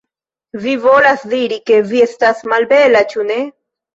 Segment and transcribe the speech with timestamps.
[0.63, 3.37] Vi volas diri, ke vi estas malbela, ĉu ne?